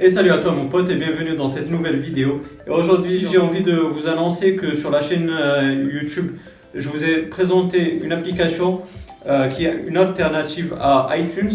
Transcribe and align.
Et 0.00 0.10
salut 0.10 0.30
à 0.30 0.38
toi 0.38 0.52
mon 0.52 0.68
pote 0.68 0.88
et 0.90 0.94
bienvenue 0.94 1.34
dans 1.34 1.48
cette 1.48 1.72
nouvelle 1.72 1.98
vidéo. 1.98 2.40
Et 2.68 2.70
aujourd'hui 2.70 3.26
j'ai 3.28 3.38
envie 3.38 3.62
de 3.62 3.74
vous 3.74 4.06
annoncer 4.06 4.54
que 4.54 4.76
sur 4.76 4.92
la 4.92 5.02
chaîne 5.02 5.28
euh, 5.28 5.88
YouTube, 5.92 6.36
je 6.72 6.88
vous 6.88 7.02
ai 7.02 7.22
présenté 7.22 7.98
une 8.00 8.12
application 8.12 8.82
euh, 9.26 9.48
qui 9.48 9.64
est 9.64 9.74
une 9.88 9.96
alternative 9.96 10.76
à 10.78 11.08
iTunes. 11.16 11.50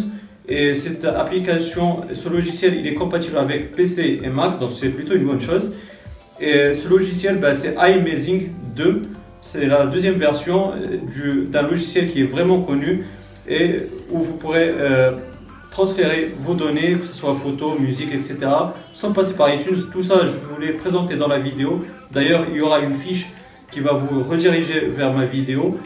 Et 0.50 0.76
cette 0.76 1.06
application, 1.06 2.02
ce 2.12 2.28
logiciel, 2.28 2.76
il 2.76 2.86
est 2.86 2.96
compatible 2.96 3.38
avec 3.38 3.76
PC 3.76 4.20
et 4.22 4.28
Mac, 4.28 4.60
donc 4.60 4.74
c'est 4.74 4.90
plutôt 4.90 5.14
une 5.14 5.24
bonne 5.24 5.40
chose. 5.40 5.74
Et 6.42 6.74
ce 6.74 6.90
logiciel, 6.90 7.38
bah, 7.38 7.54
c'est 7.54 7.76
iMazing 7.80 8.50
2. 8.76 9.04
C'est 9.42 9.68
la 9.68 9.86
deuxième 9.86 10.16
version 10.16 10.74
euh, 10.74 11.46
d'un 11.46 11.62
logiciel 11.62 12.08
qui 12.08 12.20
est 12.20 12.28
vraiment 12.28 12.60
connu 12.60 13.06
et 13.48 13.88
où 14.12 14.20
vous 14.20 14.34
pourrez 14.34 14.70
transférer 15.74 16.36
vos 16.40 16.54
données, 16.54 16.94
que 16.94 17.06
ce 17.06 17.16
soit 17.16 17.36
photos, 17.36 17.80
musique, 17.80 18.14
etc. 18.14 18.38
sans 18.94 19.12
passer 19.12 19.34
par 19.34 19.52
iTunes. 19.52 19.88
Tout 19.92 20.04
ça, 20.04 20.28
je 20.28 20.36
vous 20.48 20.62
l'ai 20.62 20.74
présenté 20.74 21.16
dans 21.16 21.28
la 21.28 21.40
vidéo. 21.40 21.84
D'ailleurs, 22.12 22.46
il 22.48 22.58
y 22.58 22.62
aura 22.62 22.80
une 22.80 22.94
fiche 22.94 23.26
qui 23.72 23.80
va 23.80 23.94
vous 23.94 24.24
rediriger 24.24 24.82
vers 24.82 25.12
ma 25.14 25.26
vidéo. 25.26 25.80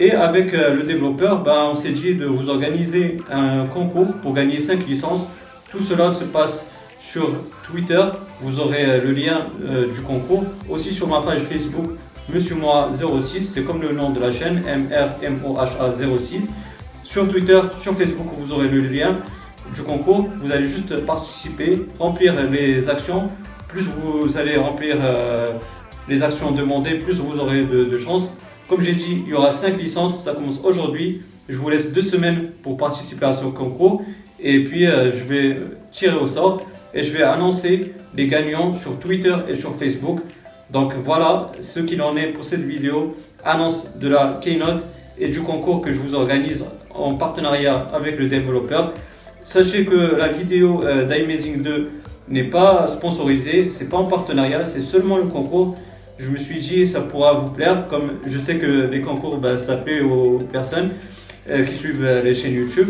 Et 0.00 0.12
avec 0.12 0.54
euh, 0.54 0.74
le 0.74 0.84
développeur, 0.84 1.42
ben, 1.42 1.68
on 1.70 1.74
s'est 1.74 1.90
dit 1.90 2.14
de 2.14 2.24
vous 2.24 2.48
organiser 2.48 3.18
un 3.30 3.66
concours 3.66 4.12
pour 4.22 4.32
gagner 4.32 4.58
5 4.58 4.86
licences. 4.86 5.28
Tout 5.70 5.80
cela 5.80 6.12
se 6.12 6.24
passe 6.24 6.64
sur 6.98 7.28
Twitter. 7.66 8.02
Vous 8.40 8.58
aurez 8.58 8.86
euh, 8.86 9.04
le 9.04 9.12
lien 9.12 9.48
euh, 9.68 9.92
du 9.92 10.00
concours. 10.00 10.44
Aussi 10.70 10.94
sur 10.94 11.08
ma 11.08 11.20
page 11.20 11.40
Facebook, 11.40 11.90
Monsieur 12.32 12.54
Moi 12.54 12.88
06. 13.22 13.52
C'est 13.52 13.64
comme 13.64 13.82
le 13.82 13.92
nom 13.92 14.10
de 14.10 14.20
la 14.20 14.32
chaîne, 14.32 14.62
MRMOHA 14.62 15.92
06. 16.20 16.48
Sur 17.08 17.28
Twitter, 17.28 17.60
sur 17.80 17.96
Facebook, 17.96 18.26
vous 18.36 18.52
aurez 18.52 18.68
le 18.68 18.80
lien 18.80 19.20
du 19.72 19.82
concours. 19.82 20.28
Vous 20.38 20.50
allez 20.50 20.66
juste 20.66 21.06
participer, 21.06 21.86
remplir 22.00 22.34
les 22.50 22.88
actions. 22.88 23.28
Plus 23.68 23.82
vous 23.82 24.36
allez 24.36 24.56
remplir 24.56 24.96
euh, 25.00 25.52
les 26.08 26.22
actions 26.22 26.50
demandées, 26.50 26.96
plus 26.98 27.20
vous 27.20 27.38
aurez 27.38 27.64
de, 27.64 27.96
chances. 27.96 28.32
Comme 28.68 28.82
j'ai 28.82 28.92
dit, 28.92 29.22
il 29.24 29.28
y 29.28 29.34
aura 29.34 29.52
5 29.52 29.78
licences. 29.78 30.24
Ça 30.24 30.32
commence 30.32 30.60
aujourd'hui. 30.64 31.22
Je 31.48 31.56
vous 31.56 31.70
laisse 31.70 31.92
deux 31.92 32.02
semaines 32.02 32.50
pour 32.62 32.76
participer 32.76 33.26
à 33.26 33.32
ce 33.32 33.44
concours. 33.44 34.02
Et 34.40 34.64
puis, 34.64 34.86
euh, 34.86 35.12
je 35.12 35.22
vais 35.22 35.60
tirer 35.92 36.16
au 36.16 36.26
sort 36.26 36.66
et 36.92 37.04
je 37.04 37.12
vais 37.12 37.22
annoncer 37.22 37.94
les 38.14 38.26
gagnants 38.26 38.72
sur 38.72 38.98
Twitter 38.98 39.34
et 39.48 39.54
sur 39.54 39.76
Facebook. 39.76 40.20
Donc 40.70 40.92
voilà 41.04 41.52
ce 41.60 41.78
qu'il 41.80 42.02
en 42.02 42.16
est 42.16 42.32
pour 42.32 42.44
cette 42.44 42.66
vidéo. 42.66 43.16
Annonce 43.44 43.96
de 43.96 44.08
la 44.08 44.40
Keynote 44.42 44.84
et 45.18 45.28
du 45.28 45.40
concours 45.40 45.80
que 45.80 45.92
je 45.92 45.98
vous 45.98 46.14
organise 46.14 46.64
en 46.94 47.14
partenariat 47.14 47.88
avec 47.92 48.18
le 48.18 48.26
développeur. 48.26 48.92
Sachez 49.40 49.84
que 49.84 50.16
la 50.16 50.28
vidéo 50.28 50.82
euh, 50.84 51.04
d'iMazing 51.04 51.62
2 51.62 51.88
n'est 52.28 52.44
pas 52.44 52.88
sponsorisée, 52.88 53.68
c'est 53.70 53.88
pas 53.88 53.96
en 53.96 54.04
partenariat, 54.04 54.64
c'est 54.64 54.80
seulement 54.80 55.18
le 55.18 55.24
concours. 55.24 55.76
Je 56.18 56.28
me 56.28 56.36
suis 56.36 56.60
dit 56.60 56.86
ça 56.86 57.00
pourra 57.00 57.34
vous 57.34 57.50
plaire, 57.50 57.86
comme 57.88 58.14
je 58.26 58.38
sais 58.38 58.56
que 58.56 58.88
les 58.90 59.00
concours 59.02 59.36
bah, 59.38 59.56
ça 59.56 59.76
plaît 59.76 60.00
aux 60.00 60.38
personnes 60.38 60.90
euh, 61.50 61.64
qui 61.64 61.76
suivent 61.76 62.04
euh, 62.04 62.22
les 62.22 62.34
chaînes 62.34 62.54
YouTube. 62.54 62.88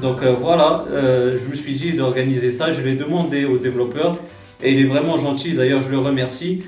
Donc 0.00 0.18
voilà, 0.40 0.84
je 0.92 1.50
me 1.50 1.56
suis 1.56 1.74
dit 1.74 1.92
d'organiser 1.92 2.52
ça, 2.52 2.72
je 2.72 2.80
l'ai 2.82 2.94
demandé 2.94 3.46
au 3.46 3.58
développeur 3.58 4.16
et 4.62 4.70
il 4.70 4.78
est 4.78 4.86
vraiment 4.86 5.18
gentil, 5.18 5.54
d'ailleurs 5.54 5.82
je 5.82 5.88
le 5.88 5.98
remercie 5.98 6.60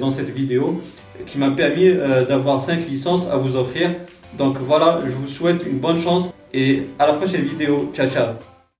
dans 0.00 0.10
cette 0.10 0.34
vidéo 0.34 0.82
qui 1.26 1.38
m'a 1.38 1.52
permis 1.52 1.94
d'avoir 2.28 2.60
5 2.60 2.88
licences 2.88 3.28
à 3.28 3.36
vous 3.36 3.56
offrir. 3.56 3.90
Donc 4.34 4.58
voilà, 4.58 5.00
je 5.04 5.10
vous 5.10 5.28
souhaite 5.28 5.64
une 5.66 5.78
bonne 5.78 6.00
chance 6.00 6.32
et 6.52 6.88
à 6.98 7.06
la 7.06 7.14
prochaine 7.14 7.42
vidéo. 7.42 7.90
Ciao, 7.94 8.08
ciao. 8.08 8.59